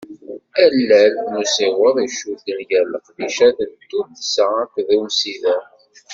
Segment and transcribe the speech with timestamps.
[0.63, 5.61] Allal n usiweḍ i icudden gar leqdicat n tuddsa akked umsider.